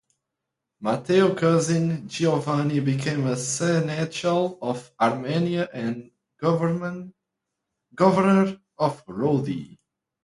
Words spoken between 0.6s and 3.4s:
Matteo's cousin, Giovanni, became